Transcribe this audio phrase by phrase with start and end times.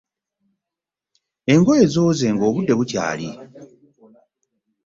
[1.53, 3.29] Engoye zooze nga obudde bukyali.